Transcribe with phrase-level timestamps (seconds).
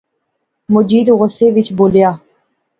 [0.73, 2.09] مجید غصے وچ بولیا